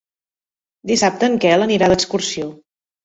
[0.91, 2.49] Dissabte en Quel anirà d'excursió.